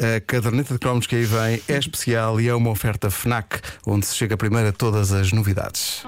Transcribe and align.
A 0.00 0.20
caderneta 0.20 0.74
de 0.74 0.78
cromos 0.78 1.06
que 1.06 1.16
aí 1.16 1.24
vem 1.24 1.60
é 1.68 1.76
especial 1.76 2.40
e 2.40 2.48
é 2.48 2.54
uma 2.54 2.70
oferta 2.70 3.10
FNAC, 3.10 3.60
onde 3.84 4.06
se 4.06 4.14
chega 4.14 4.36
primeiro 4.36 4.68
a 4.68 4.72
todas 4.72 5.12
as 5.12 5.32
novidades. 5.32 6.04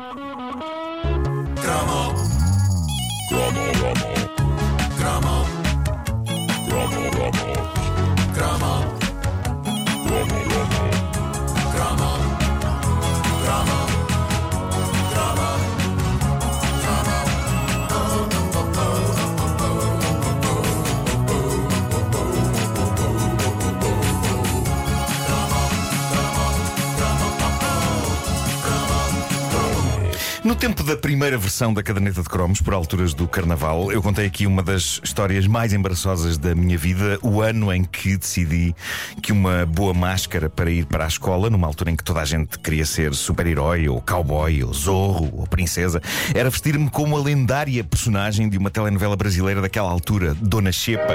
No 30.51 30.57
tempo 30.57 30.83
da 30.83 30.97
primeira 30.97 31.39
versão 31.39 31.73
da 31.73 31.81
caderneta 31.81 32.21
de 32.21 32.29
cromos, 32.29 32.61
por 32.61 32.75
alturas 32.75 33.15
do 33.15 33.29
carnaval, 33.29 33.93
eu 33.93 34.03
contei 34.03 34.27
aqui 34.27 34.49
uma 34.49 34.65
das 34.65 35.01
histórias 35.01 35.47
mais 35.47 35.73
embaraçosas 35.73 36.37
da 36.37 36.57
minha 36.57 36.77
vida, 36.77 37.21
o 37.23 37.41
ano 37.41 37.73
em 37.73 37.85
que 37.85 38.17
decidi 38.17 38.75
que 39.23 39.31
uma 39.31 39.65
boa 39.65 39.95
máscara 39.95 40.51
para 40.51 40.69
ir 40.69 40.87
para 40.87 41.05
a 41.05 41.07
escola, 41.07 41.49
numa 41.49 41.69
altura 41.69 41.93
em 41.93 41.97
que 41.97 42.03
toda 42.03 42.21
a 42.21 42.25
gente 42.25 42.59
queria 42.59 42.85
ser 42.85 43.15
super-herói, 43.15 43.89
ou 43.89 44.03
cowboy, 44.03 44.65
ou 44.65 44.75
zorro, 44.75 45.31
ou 45.35 45.47
princesa, 45.47 46.03
era 46.35 46.51
vestir-me 46.51 46.91
como 46.91 47.17
a 47.17 47.23
lendária 47.23 47.85
personagem 47.85 48.49
de 48.49 48.59
uma 48.59 48.71
telenovela 48.71 49.15
brasileira 49.15 49.63
daquela 49.63 49.89
altura, 49.89 50.35
Dona 50.35 50.73
Xepa. 50.73 51.15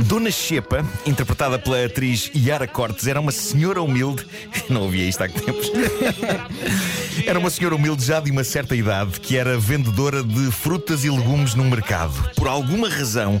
Dona 0.00 0.30
Xepa, 0.30 0.84
interpretada 1.06 1.58
pela 1.58 1.84
atriz 1.84 2.30
Yara 2.34 2.66
Cortes, 2.66 3.06
era 3.06 3.20
uma 3.20 3.32
senhora 3.32 3.82
humilde. 3.82 4.26
Não 4.68 4.82
ouvia 4.82 5.08
isto 5.08 5.22
há 5.22 5.28
que 5.28 5.40
tempos. 5.40 5.70
Era 7.26 7.38
uma 7.38 7.50
senhora 7.50 7.76
humilde 7.76 8.04
já 8.04 8.20
de 8.20 8.30
uma 8.30 8.42
certa 8.42 8.74
idade 8.74 9.20
que 9.20 9.36
era 9.36 9.58
vendedora 9.58 10.22
de 10.24 10.50
frutas 10.50 11.04
e 11.04 11.10
legumes 11.10 11.54
no 11.54 11.62
mercado. 11.64 12.14
Por 12.34 12.48
alguma 12.48 12.88
razão, 12.88 13.40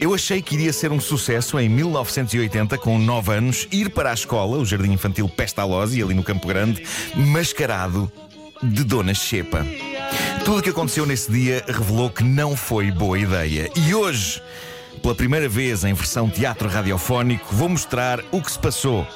eu 0.00 0.14
achei 0.14 0.40
que 0.40 0.54
iria 0.54 0.72
ser 0.72 0.92
um 0.92 1.00
sucesso 1.00 1.58
em 1.58 1.68
1980, 1.68 2.78
com 2.78 2.96
9 2.96 3.32
anos, 3.32 3.66
ir 3.72 3.90
para 3.90 4.12
a 4.12 4.14
escola, 4.14 4.58
o 4.58 4.64
Jardim 4.64 4.92
Infantil 4.92 5.28
Pestalozzi, 5.28 6.00
ali 6.00 6.14
no 6.14 6.22
Campo 6.22 6.46
Grande, 6.46 6.82
mascarado 7.16 8.10
de 8.62 8.84
Dona 8.84 9.14
Xepa. 9.14 9.66
Tudo 10.44 10.60
o 10.60 10.62
que 10.62 10.70
aconteceu 10.70 11.04
nesse 11.04 11.30
dia 11.30 11.64
revelou 11.66 12.10
que 12.10 12.22
não 12.22 12.56
foi 12.56 12.90
boa 12.90 13.18
ideia. 13.18 13.70
E 13.76 13.94
hoje, 13.94 14.40
pela 14.98 15.14
primeira 15.14 15.48
vez 15.48 15.84
em 15.84 15.94
versão 15.94 16.28
teatro 16.28 16.68
radiofónico, 16.68 17.54
vou 17.54 17.68
mostrar 17.68 18.20
o 18.30 18.42
que 18.42 18.50
se 18.50 18.58
passou 18.58 19.06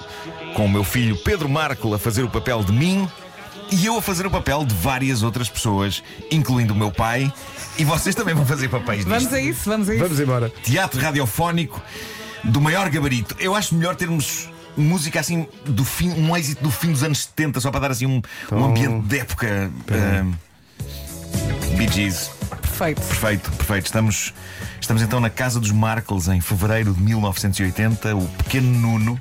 com 0.54 0.66
o 0.66 0.68
meu 0.68 0.84
filho 0.84 1.16
Pedro 1.16 1.48
Marco 1.48 1.92
a 1.94 1.98
fazer 1.98 2.22
o 2.22 2.28
papel 2.28 2.62
de 2.62 2.72
mim 2.72 3.08
e 3.70 3.86
eu 3.86 3.96
a 3.96 4.02
fazer 4.02 4.26
o 4.26 4.30
papel 4.30 4.64
de 4.64 4.74
várias 4.74 5.22
outras 5.22 5.48
pessoas, 5.48 6.02
incluindo 6.30 6.74
o 6.74 6.76
meu 6.76 6.90
pai. 6.90 7.32
E 7.78 7.84
vocês 7.84 8.14
também 8.14 8.34
vão 8.34 8.44
fazer 8.44 8.68
papéis 8.68 9.04
disto. 9.04 9.08
Vamos 9.08 9.32
a 9.32 9.40
isso, 9.40 9.70
vamos 9.70 9.88
a 9.88 9.94
isso. 9.94 10.02
Vamos 10.02 10.20
embora. 10.20 10.52
Teatro 10.62 11.00
radiofónico 11.00 11.80
do 12.44 12.60
maior 12.60 12.88
gabarito. 12.90 13.34
Eu 13.38 13.54
acho 13.54 13.74
melhor 13.74 13.96
termos 13.96 14.48
música 14.76 15.20
assim 15.20 15.46
do 15.64 15.84
fim, 15.84 16.10
um 16.10 16.36
êxito 16.36 16.62
do 16.62 16.70
fim 16.70 16.92
dos 16.92 17.02
anos 17.02 17.24
70, 17.24 17.60
só 17.60 17.70
para 17.70 17.80
dar 17.80 17.90
assim 17.90 18.06
um, 18.06 18.20
um 18.52 18.64
ambiente 18.64 19.06
de 19.06 19.18
época. 19.18 19.70
Uh, 19.88 20.34
Bee 21.76 21.88
Gees. 21.88 22.30
Perfeito. 22.60 23.00
Perfeito, 23.00 23.52
perfeito. 23.52 23.86
Estamos, 23.86 24.34
estamos 24.92 25.02
então 25.02 25.20
na 25.20 25.30
casa 25.30 25.58
dos 25.58 25.70
Markles 25.70 26.28
em 26.28 26.38
fevereiro 26.42 26.92
de 26.92 27.00
1980. 27.00 28.14
O 28.14 28.28
pequeno 28.28 28.78
Nuno 28.78 29.20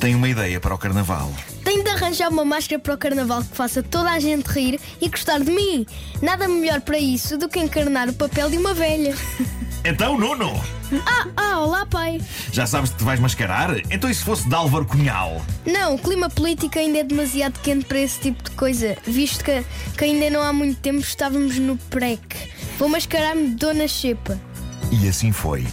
tem 0.00 0.16
uma 0.16 0.28
ideia 0.28 0.58
para 0.58 0.74
o 0.74 0.78
carnaval. 0.78 1.30
Tenho 1.62 1.84
de 1.84 1.90
arranjar 1.90 2.28
uma 2.28 2.44
máscara 2.44 2.80
para 2.80 2.94
o 2.94 2.98
carnaval 2.98 3.44
que 3.44 3.56
faça 3.56 3.84
toda 3.84 4.10
a 4.10 4.18
gente 4.18 4.46
rir 4.48 4.80
e 5.00 5.08
gostar 5.08 5.38
de 5.38 5.50
mim. 5.52 5.86
Nada 6.20 6.48
melhor 6.48 6.80
para 6.80 6.98
isso 6.98 7.38
do 7.38 7.48
que 7.48 7.60
encarnar 7.60 8.08
o 8.08 8.12
papel 8.12 8.50
de 8.50 8.56
uma 8.58 8.74
velha. 8.74 9.14
Então, 9.82 10.18
Nuno, 10.18 10.62
Ah, 11.06 11.26
ah, 11.34 11.60
olá, 11.60 11.86
pai. 11.86 12.20
já 12.52 12.66
sabes 12.66 12.90
que 12.90 12.98
te 12.98 13.04
vais 13.04 13.18
mascarar? 13.18 13.78
Então, 13.90 14.10
e 14.10 14.14
se 14.14 14.22
fosse 14.22 14.46
de 14.46 14.54
Álvaro 14.54 14.84
Cunhal? 14.84 15.40
Não, 15.64 15.94
o 15.94 15.98
clima 15.98 16.28
político 16.28 16.78
ainda 16.78 16.98
é 16.98 17.02
demasiado 17.02 17.58
quente 17.60 17.86
para 17.86 17.98
esse 17.98 18.20
tipo 18.20 18.42
de 18.44 18.50
coisa, 18.50 18.98
visto 19.06 19.42
que, 19.42 19.64
que 19.96 20.04
ainda 20.04 20.28
não 20.28 20.42
há 20.42 20.52
muito 20.52 20.78
tempo 20.80 20.98
estávamos 20.98 21.58
no 21.58 21.78
PREC. 21.78 22.20
Vou 22.78 22.90
mascarar-me 22.90 23.48
de 23.48 23.54
Dona 23.54 23.88
Xepa. 23.88 24.38
E 24.90 25.08
assim 25.08 25.30
foi. 25.30 25.66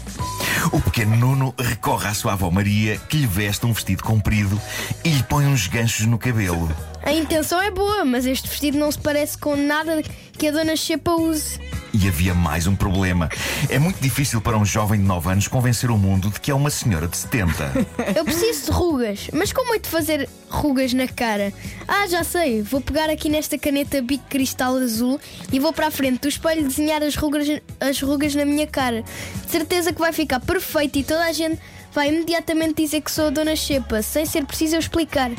O 0.71 0.79
pequeno 0.79 1.15
Nuno 1.15 1.55
recorre 1.57 2.07
à 2.07 2.13
sua 2.13 2.33
avó 2.33 2.51
Maria, 2.51 2.97
que 2.97 3.17
lhe 3.17 3.27
veste 3.27 3.65
um 3.65 3.73
vestido 3.73 4.03
comprido 4.03 4.59
e 5.03 5.09
lhe 5.09 5.23
põe 5.23 5.45
uns 5.45 5.67
ganchos 5.67 6.05
no 6.05 6.17
cabelo. 6.17 6.69
A 7.03 7.11
intenção 7.11 7.61
é 7.61 7.71
boa, 7.71 8.03
mas 8.03 8.25
este 8.25 8.47
vestido 8.47 8.77
não 8.77 8.91
se 8.91 8.99
parece 8.99 9.37
com 9.37 9.55
nada 9.55 10.03
que 10.37 10.47
a 10.47 10.51
Dona 10.51 10.75
Xepa 10.75 11.11
use. 11.11 11.59
E 11.99 12.07
havia 12.07 12.35
mais 12.35 12.67
um 12.67 12.75
problema. 12.75 13.27
É 13.69 13.79
muito 13.79 13.99
difícil 13.99 14.39
para 14.39 14.55
um 14.55 14.63
jovem 14.63 14.99
de 14.99 15.05
9 15.07 15.31
anos 15.31 15.47
convencer 15.47 15.89
o 15.89 15.97
mundo 15.97 16.29
de 16.29 16.39
que 16.39 16.51
é 16.51 16.53
uma 16.53 16.69
senhora 16.69 17.07
de 17.07 17.17
70. 17.17 17.87
Eu 18.15 18.23
preciso 18.23 18.65
de 18.65 18.71
rugas, 18.71 19.29
mas 19.33 19.51
como 19.51 19.73
é 19.73 19.79
de 19.79 19.89
fazer 19.89 20.29
rugas 20.47 20.93
na 20.93 21.07
cara? 21.07 21.51
Ah, 21.87 22.05
já 22.05 22.23
sei, 22.23 22.61
vou 22.61 22.81
pegar 22.81 23.09
aqui 23.09 23.29
nesta 23.29 23.57
caneta 23.57 23.99
Bic 23.99 24.23
Cristal 24.29 24.75
Azul 24.75 25.19
e 25.51 25.59
vou 25.59 25.73
para 25.73 25.87
a 25.87 25.91
frente 25.91 26.21
do 26.21 26.27
espelho 26.27 26.67
desenhar 26.67 27.01
as 27.01 27.15
rugas, 27.15 27.47
as 27.79 27.99
rugas 27.99 28.35
na 28.35 28.45
minha 28.45 28.67
cara. 28.67 29.03
De 29.45 29.51
certeza 29.51 29.91
que 29.91 29.99
vai 29.99 30.13
ficar 30.13 30.39
perfeito 30.39 30.99
e 30.99 31.03
toda 31.03 31.23
a 31.23 31.31
gente 31.31 31.59
vai 31.93 32.09
imediatamente 32.09 32.83
dizer 32.83 33.01
que 33.01 33.09
sou 33.09 33.27
a 33.27 33.29
Dona 33.31 33.55
Xepa, 33.55 34.03
sem 34.03 34.23
ser 34.23 34.45
preciso 34.45 34.75
eu 34.75 34.79
explicar. 34.79 35.31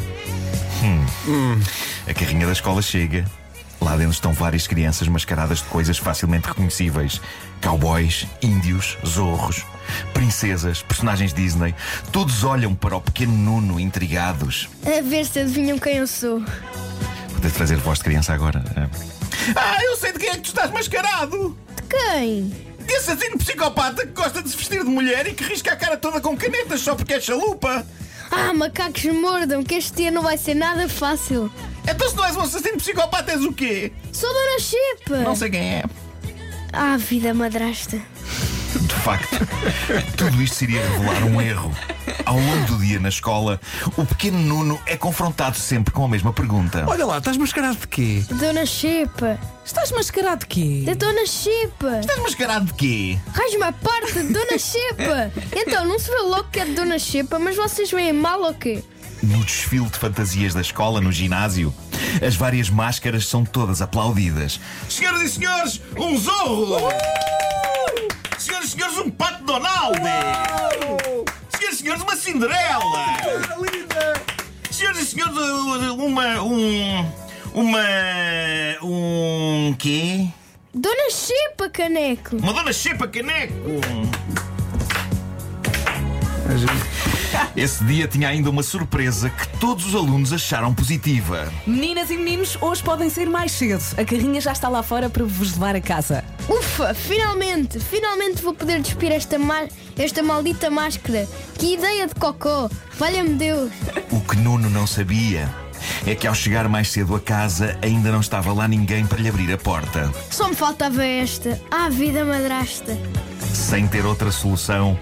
A 2.09 2.15
carrinha 2.15 2.47
da 2.47 2.53
escola 2.53 2.83
chega. 2.83 3.25
Lá 3.81 3.97
dentro 3.97 4.13
estão 4.13 4.33
várias 4.33 4.67
crianças 4.67 5.07
mascaradas 5.09 5.59
de 5.59 5.65
coisas 5.65 5.99
facilmente 5.99 6.49
reconhecíveis: 6.49 7.21
cowboys, 7.63 8.27
índios, 8.43 8.97
zorros, 9.07 9.65
princesas, 10.13 10.83
personagens 10.83 11.33
Disney. 11.33 11.75
Todos 12.13 12.45
olham 12.45 12.75
para 12.75 12.97
o 12.97 13.01
pequeno 13.01 13.33
Nuno 13.33 13.79
intrigados. 13.79 14.69
A 14.85 15.01
ver 15.01 15.25
se 15.25 15.41
adivinham 15.41 15.79
quem 15.79 15.99
eu 15.99 16.07
sou. 16.07 16.41
Vou 16.41 17.41
ter 17.41 17.49
de 17.49 17.59
fazer 17.59 17.77
voz 17.77 17.99
de 17.99 18.05
criança 18.05 18.35
agora. 18.35 18.65
Ah, 19.55 19.79
eu 19.83 19.97
sei 19.97 20.13
de 20.13 20.19
quem 20.19 20.31
é 20.31 20.33
que 20.33 20.41
tu 20.41 20.47
estás 20.47 20.71
mascarado! 20.71 21.57
De 21.77 21.83
quem? 21.83 22.53
De 22.85 22.95
assassino 22.97 23.39
psicopata 23.39 24.07
que 24.07 24.13
gosta 24.13 24.43
de 24.43 24.51
se 24.51 24.57
vestir 24.57 24.83
de 24.83 24.91
mulher 24.91 25.27
e 25.27 25.33
que 25.33 25.45
risca 25.45 25.73
a 25.73 25.77
cara 25.77 25.97
toda 25.97 26.21
com 26.21 26.37
canetas 26.37 26.81
só 26.81 26.95
porque 26.95 27.15
é 27.15 27.21
chalupa! 27.21 27.87
Ah, 28.31 28.53
macacos 28.53 29.05
mordam, 29.05 29.63
que 29.63 29.75
este 29.75 29.97
dia 29.97 30.11
não 30.11 30.23
vai 30.23 30.37
ser 30.37 30.55
nada 30.55 30.87
fácil. 30.89 31.51
Então, 31.89 32.09
se 32.09 32.17
não 32.17 32.25
és 32.25 32.37
um 32.37 32.43
assassino 32.43 32.77
psicopata, 32.77 33.33
és 33.33 33.45
o 33.45 33.53
quê? 33.53 33.93
Sou 34.13 34.29
Dona 34.33 34.59
Xepa! 34.59 35.17
Não 35.19 35.35
sei 35.37 35.51
quem 35.51 35.75
é. 35.77 35.85
Ah, 36.73 36.97
vida 36.99 37.33
madrasta. 37.33 37.99
De 38.75 38.95
facto, 38.95 39.39
tudo 40.17 40.43
isto 40.43 40.57
seria 40.57 40.83
revelar 40.83 41.25
um 41.25 41.41
erro. 41.41 41.75
Ao 42.27 42.37
longo 42.39 42.67
do 42.67 42.79
dia 42.79 43.01
na 43.01 43.09
escola, 43.09 43.59
o 43.97 44.05
pequeno 44.05 44.39
Nuno 44.39 44.79
é 44.85 44.97
confrontado 44.99 45.57
sempre 45.57 45.93
com 45.95 46.05
a 46.05 46.09
mesma 46.09 46.33
pergunta. 46.35 46.85
Olha 46.87 47.07
lá, 47.07 47.17
estás 47.19 47.39
mascarado 47.39 47.77
de 47.79 47.89
quê? 47.89 48.23
Dona 48.29 48.67
Xepa! 48.67 49.39
Estás 49.65 49.91
mascarado 49.93 50.41
de 50.41 50.47
quê? 50.47 50.83
Da 50.85 50.93
Dona 50.93 51.25
Xepa! 51.27 52.01
Estás 52.01 52.19
mascarado 52.21 52.67
de 52.67 52.75
quê? 52.75 53.19
Raios-me 53.33 53.63
a 53.65 53.73
parte 53.73 54.13
de 54.23 54.33
Dona 54.35 54.59
Xepa! 54.59 55.33
Então, 55.57 55.87
não 55.87 55.99
se 55.99 56.11
vê 56.11 56.19
logo 56.19 56.49
que 56.51 56.61
é 56.61 56.67
de 56.67 56.75
Dona 56.75 56.99
Xepa, 56.99 57.39
mas 57.39 57.57
vocês 57.57 57.91
veem 57.91 58.13
mal 58.13 58.43
ou 58.43 58.53
quê? 58.53 58.85
No 59.23 59.45
desfile 59.45 59.87
de 59.87 59.99
fantasias 59.99 60.55
da 60.55 60.61
escola, 60.61 61.01
no 61.01 61.11
ginásio, 61.11 61.75
as 62.25 62.37
várias 62.37 62.71
máscaras 62.71 63.27
são 63.27 63.45
todas 63.45 63.83
aplaudidas. 63.83 64.61
Senhoras 64.89 65.23
e 65.23 65.29
senhores, 65.29 65.81
um 65.97 66.17
zorro! 66.17 66.89
Senhoras 68.39 68.69
e 68.69 68.71
senhores, 68.71 68.99
um 68.99 69.11
pato 69.11 69.45
Donald! 69.45 69.99
Senhoras 71.51 71.75
e 71.75 71.77
senhores, 71.77 72.03
uma 72.03 72.17
Cinderela! 72.17 73.07
Senhoras 74.71 75.03
e 75.03 75.07
senhores, 75.07 75.37
uma. 75.91 76.43
um. 76.43 77.13
uma. 77.55 77.79
um. 78.83 79.75
quê? 79.77 80.29
Dona 80.73 81.11
Xepa, 81.11 81.69
caneco! 81.69 82.37
Uma 82.37 82.53
dona 82.53 82.73
Xepa 82.73 83.09
Caneco! 83.09 83.55
Esse 87.57 87.85
dia 87.85 88.07
tinha 88.07 88.29
ainda 88.29 88.51
uma 88.51 88.63
surpresa 88.63 89.31
que 89.31 89.49
todos 89.59 89.87
os 89.87 89.95
alunos 89.95 90.33
acharam 90.33 90.73
positiva. 90.75 91.53
Meninas 91.67 92.11
e 92.11 92.17
meninos, 92.17 92.57
hoje 92.61 92.83
podem 92.83 93.11
sair 93.11 93.29
mais 93.29 93.53
cedo. 93.53 93.83
A 93.97 94.05
carrinha 94.05 94.41
já 94.41 94.53
está 94.53 94.69
lá 94.69 94.83
fora 94.83 95.09
para 95.11 95.25
vos 95.25 95.53
levar 95.55 95.75
a 95.77 95.81
casa. 95.81 96.25
Ufa, 96.49 96.95
finalmente! 96.95 97.79
Finalmente 97.79 98.43
vou 98.43 98.55
poder 98.55 98.81
despir 98.81 99.13
esta, 99.13 99.39
ma- 99.39 99.67
esta 99.97 100.23
maldita 100.23 100.71
máscara! 100.71 101.29
Que 101.59 101.75
ideia 101.75 102.07
de 102.07 102.15
cocó! 102.15 102.71
Valha-me 102.99 103.35
Deus! 103.35 103.71
O 104.11 104.21
que 104.21 104.37
Nuno 104.37 104.71
não 104.71 104.87
sabia 104.87 105.49
é 106.07 106.15
que 106.15 106.27
ao 106.27 106.35
chegar 106.35 106.69
mais 106.69 106.91
cedo 106.91 107.15
a 107.15 107.21
casa 107.21 107.79
ainda 107.83 108.11
não 108.11 108.21
estava 108.21 108.53
lá 108.53 108.67
ninguém 108.67 109.07
para 109.07 109.19
lhe 109.19 109.29
abrir 109.29 109.53
a 109.53 109.59
porta. 109.59 110.11
Só 110.31 110.49
me 110.49 110.55
faltava 110.55 111.05
esta! 111.05 111.61
Ah, 111.71 111.89
vida 111.89 112.25
madrasta! 112.25 112.97
Sem 113.53 113.87
ter 113.87 114.05
outra 114.07 114.31
solução, 114.31 114.99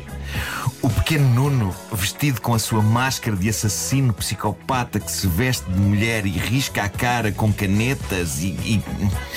O 0.83 0.91
pequeno 0.91 1.29
Nuno, 1.35 1.75
vestido 1.93 2.41
com 2.41 2.55
a 2.55 2.59
sua 2.59 2.83
máscara 2.83 3.37
de 3.37 3.49
assassino 3.49 4.12
psicopata 4.12 5.00
que 5.00 5.11
se 5.11 5.27
veste 5.27 5.69
de 5.71 5.79
mulher 5.79 6.27
e 6.27 6.31
risca 6.31 6.83
a 6.85 6.88
cara 6.88 7.33
com 7.33 7.53
canetas 7.53 8.43
e, 8.43 8.49
e 8.49 8.83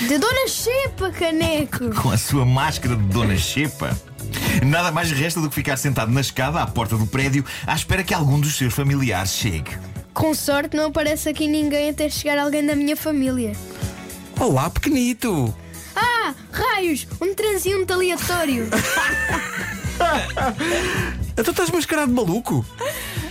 De 0.07 0.17
Dona 0.17 0.47
Xepa, 0.47 1.09
caneco! 1.11 1.93
com 1.99 2.11
a 2.11 2.17
sua 2.17 2.45
máscara 2.45 2.95
de 2.95 3.03
Dona 3.03 3.37
Xepa. 3.37 3.97
Nada 4.65 4.91
mais 4.91 5.11
resta 5.11 5.41
do 5.41 5.49
que 5.49 5.55
ficar 5.55 5.77
sentado 5.77 6.11
na 6.11 6.21
escada 6.21 6.61
à 6.61 6.67
porta 6.67 6.95
do 6.97 7.07
prédio 7.07 7.43
à 7.65 7.73
espera 7.73 8.03
que 8.03 8.13
algum 8.13 8.39
dos 8.39 8.55
seus 8.55 8.73
familiares 8.73 9.31
chegue. 9.31 9.77
Com 10.13 10.33
sorte 10.33 10.75
não 10.75 10.87
aparece 10.87 11.29
aqui 11.29 11.47
ninguém 11.47 11.89
até 11.89 12.09
chegar 12.09 12.37
alguém 12.37 12.65
da 12.65 12.75
minha 12.75 12.95
família. 12.95 13.53
Olá, 14.39 14.69
pequenito! 14.69 15.53
Ah, 15.95 16.33
raios! 16.51 17.07
Um 17.21 17.33
transeunte 17.33 17.91
aleatório! 17.91 18.67
Então 21.39 21.51
estás 21.51 21.69
mascarado 21.69 22.09
de 22.09 22.13
maluco? 22.13 22.65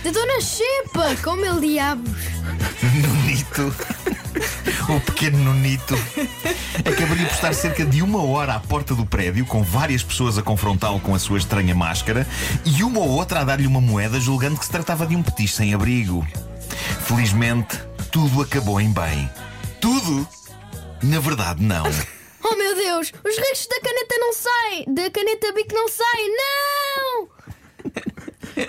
De 0.01 0.09
Dona 0.09 0.41
Xepa, 0.41 1.15
com 1.23 1.35
mil 1.35 1.59
diabos! 1.59 2.09
Nunito. 2.81 3.75
O 4.89 4.99
pequeno 5.01 5.37
Nunito 5.37 5.93
acabaria 6.79 7.27
por 7.27 7.35
estar 7.35 7.53
cerca 7.53 7.85
de 7.85 8.01
uma 8.01 8.23
hora 8.23 8.55
à 8.55 8.59
porta 8.59 8.95
do 8.95 9.05
prédio, 9.05 9.45
com 9.45 9.61
várias 9.61 10.01
pessoas 10.01 10.39
a 10.39 10.41
confrontá-lo 10.41 10.99
com 10.99 11.13
a 11.13 11.19
sua 11.19 11.37
estranha 11.37 11.75
máscara 11.75 12.25
e 12.65 12.83
uma 12.83 12.99
ou 12.99 13.09
outra 13.09 13.41
a 13.41 13.43
dar-lhe 13.43 13.67
uma 13.67 13.79
moeda, 13.79 14.19
julgando 14.19 14.57
que 14.57 14.65
se 14.65 14.71
tratava 14.71 15.05
de 15.05 15.15
um 15.15 15.21
petis 15.21 15.53
sem 15.53 15.75
abrigo. 15.75 16.25
Felizmente, 17.03 17.79
tudo 18.11 18.41
acabou 18.41 18.81
em 18.81 18.91
bem. 18.91 19.29
Tudo? 19.79 20.27
Na 21.03 21.19
verdade, 21.19 21.63
não. 21.63 21.83
Oh 22.43 22.55
meu 22.55 22.75
Deus! 22.75 23.11
Os 23.23 23.37
restos 23.37 23.67
da 23.67 23.79
caneta 23.81 24.15
não 24.17 24.33
saem! 24.33 24.85
Da 24.93 25.09
caneta 25.09 25.51
Bic 25.53 25.73
não 25.73 25.87
saem! 25.87 26.35
Não! 26.37 27.29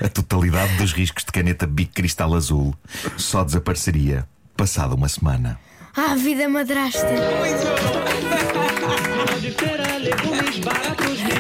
A 0.05 0.09
totalidade 0.09 0.77
dos 0.77 0.93
riscos 0.93 1.25
de 1.25 1.33
caneta 1.33 1.67
Bic 1.67 1.93
Cristal 1.93 2.35
Azul 2.35 2.75
só 3.17 3.45
desapareceria 3.45 4.29
passada 4.57 4.95
uma 4.95 5.09
semana. 5.09 5.59
Ah, 5.97 6.15
vida 6.17 6.49
madrasta! 6.49 7.07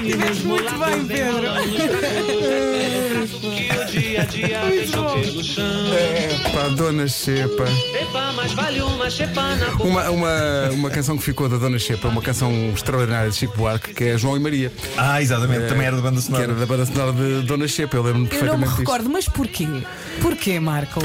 meninos 0.02 0.42
Muito 0.42 0.72
bem, 0.78 1.06
Pedro. 1.06 1.50
que 3.40 3.72
o 3.72 3.86
dia 3.86 4.22
a 4.22 4.24
dia 4.24 4.60
deixou 4.70 5.04
pelo 5.20 5.44
chão. 5.44 5.64
Pá, 6.52 6.68
Dona 6.68 7.06
Xepa. 7.08 7.64
Epa, 8.00 8.32
uma. 8.32 9.84
Uma, 9.84 10.10
uma, 10.10 10.70
uma 10.72 10.90
canção 10.90 11.16
que 11.16 11.22
ficou 11.22 11.48
da 11.48 11.56
Dona 11.56 11.78
Xepa, 11.78 12.08
uma 12.08 12.22
canção 12.22 12.52
extraordinária 12.74 13.30
de 13.30 13.36
Chico 13.36 13.56
Buarque, 13.56 13.94
que 13.94 14.04
é 14.04 14.18
João 14.18 14.36
e 14.36 14.40
Maria, 14.40 14.72
Ah, 14.96 15.20
exatamente, 15.22 15.68
também 15.68 15.86
era 15.86 15.96
da 15.96 16.02
banda 16.02 16.20
que 16.20 16.34
era 16.34 16.54
da 16.54 16.66
banda 16.66 16.86
sonora 16.86 17.12
de 17.12 17.42
Dona 17.46 17.66
Xepa. 17.68 17.96
Eu 17.96 18.02
lembro-me 18.02 18.26
Eu 18.26 18.30
não 18.30 18.36
me 18.36 18.40
perfeitamente 18.40 18.68
disto. 18.68 18.78
recordo, 18.80 19.10
mas 19.10 19.28
porquê? 19.28 19.66
Porquê, 20.20 20.60
Marco? 20.60 21.00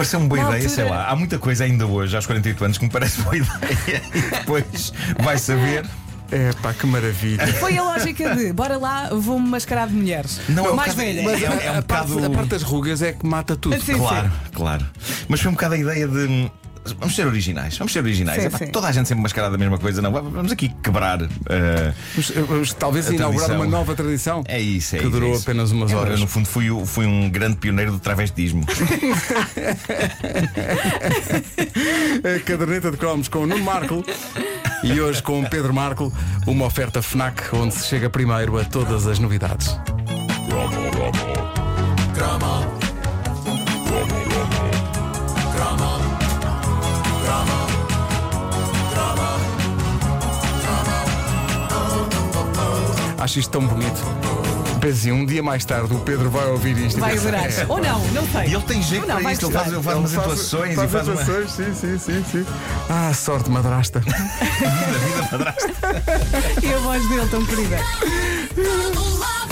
Pareceu-me 0.00 0.26
boa 0.28 0.42
Na 0.42 0.48
ideia, 0.56 0.68
sei 0.68 0.84
lá. 0.84 1.08
Há 1.08 1.16
muita 1.16 1.38
coisa 1.38 1.64
ainda 1.64 1.86
hoje, 1.86 2.14
aos 2.16 2.26
48 2.26 2.64
anos, 2.64 2.78
que 2.78 2.84
me 2.84 2.90
parece 2.90 3.20
boa 3.22 3.36
ideia. 3.36 4.02
E 4.14 4.20
depois 4.36 4.92
vai 5.22 5.38
saber. 5.38 5.84
É 6.32 6.52
pá, 6.62 6.72
que 6.72 6.86
maravilha. 6.86 7.44
Foi 7.54 7.76
a 7.76 7.82
lógica 7.82 8.36
de 8.36 8.52
bora 8.52 8.78
lá, 8.78 9.08
vou-me 9.12 9.48
mascarar 9.48 9.88
de 9.88 9.94
mulheres. 9.94 10.40
Não, 10.48 10.64
é 10.64 10.70
um 10.70 10.74
mais 10.76 10.94
bocado- 10.94 11.12
velha. 11.14 11.22
mas- 11.24 11.42
É- 11.42 11.66
é 11.66 11.72
um 11.72 11.78
a, 11.78 11.82
parte, 11.82 12.08
bocado- 12.12 12.26
a 12.26 12.30
parte 12.30 12.48
das 12.50 12.62
rugas 12.62 13.02
é 13.02 13.12
que 13.12 13.26
mata 13.26 13.56
tudo. 13.56 13.80
Sim, 13.82 13.98
claro, 13.98 14.30
claro. 14.54 14.86
Mas 15.28 15.40
foi 15.40 15.50
um 15.50 15.54
bocado 15.54 15.74
a 15.74 15.78
ideia 15.78 16.06
de. 16.06 16.50
Vamos 16.98 17.14
ser 17.14 17.26
originais, 17.26 17.76
vamos 17.78 17.92
ser 17.92 18.00
originais. 18.00 18.40
Sim, 18.40 18.48
Epá, 18.48 18.58
sim. 18.58 18.66
Toda 18.68 18.88
a 18.88 18.92
gente 18.92 19.08
sempre 19.08 19.22
mascarada 19.22 19.52
da 19.52 19.58
mesma 19.58 19.78
coisa, 19.78 20.00
não. 20.02 20.10
Vamos 20.12 20.52
aqui 20.52 20.68
quebrar. 20.82 21.22
eh, 21.22 21.92
Vamos, 22.14 22.30
vamos 22.48 22.72
talvez 22.74 23.08
A 23.08 23.14
inaugurar 23.14 23.46
tradição. 23.46 23.66
uma 23.68 23.78
nova 23.78 23.94
tradição. 23.94 24.42
é 24.46 24.60
isso, 24.60 24.96
é 24.96 24.98
Que 24.98 25.04
isso, 25.04 25.12
durou 25.12 25.30
é 25.30 25.32
isso. 25.34 25.42
apenas 25.42 25.70
umas 25.70 25.90
Eu, 25.92 25.98
horas. 25.98 26.14
Eu, 26.14 26.20
no 26.20 26.26
fundo, 26.26 26.46
fui, 26.48 26.70
o- 26.70 26.84
fui 26.86 27.06
um 27.06 27.28
grande 27.30 27.56
pioneiro 27.56 27.92
do 27.92 27.98
travestismo. 27.98 28.64
A 32.24 32.40
caderneta 32.44 32.90
de 32.90 32.96
cromos 32.96 33.28
com 33.28 33.40
o 33.40 33.46
Nuno 33.46 33.64
Marco 33.64 34.04
e 34.82 35.00
hoje 35.00 35.22
com 35.22 35.40
o 35.40 35.48
Pedro 35.48 35.72
Marco, 35.74 36.12
uma 36.46 36.66
oferta 36.66 37.02
FNAC 37.02 37.54
onde 37.54 37.74
se 37.74 37.86
chega 37.86 38.08
primeiro 38.10 38.58
a 38.58 38.64
todas 38.64 39.06
as 39.06 39.18
novidades. 39.18 39.76
Acho 53.20 53.38
isto 53.38 53.50
tão 53.50 53.66
bonito. 53.66 54.00
Pensa 54.80 54.94
assim, 55.00 55.12
um 55.12 55.26
dia 55.26 55.42
mais 55.42 55.62
tarde 55.64 55.92
o 55.92 55.98
Pedro 56.00 56.30
vai 56.30 56.46
ouvir 56.46 56.74
isto 56.78 56.96
e 56.96 57.00
Vai 57.00 57.16
adorar. 57.18 57.44
"É, 57.50 57.66
Ou 57.68 57.78
não, 57.82 58.02
não 58.08 58.26
sei. 58.26 58.46
E 58.48 58.54
ele 58.54 58.62
tem 58.62 58.82
jeito 58.82 59.06
não, 59.06 59.20
para 59.20 59.32
isto, 59.32 59.44
ele 59.46 59.52
faz, 59.52 59.72
ele 59.72 59.82
faz 59.82 59.98
umas 59.98 60.14
atuações 60.16 60.74
faz 60.74 60.88
e 60.88 60.92
faz 60.92 61.08
uma. 61.08 61.20
atuações, 61.20 61.50
sim, 61.52 61.74
sim, 61.74 61.98
sim, 61.98 62.24
sim. 62.32 62.46
Ah, 62.88 63.12
sorte 63.12 63.50
madrasta. 63.50 64.00
E 66.62 66.72
a 66.72 66.78
voz 66.78 67.08
dele 67.08 67.26
tão 67.30 67.44
querida. 67.44 67.76